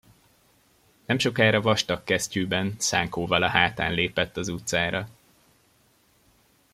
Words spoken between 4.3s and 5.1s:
az utcára.